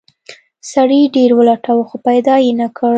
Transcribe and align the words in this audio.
سړي 0.71 1.01
ډیر 1.15 1.29
ولټاوه 1.35 1.83
خو 1.89 1.95
پیدا 2.07 2.35
یې 2.43 2.51
نه 2.61 2.67
کړ. 2.77 2.89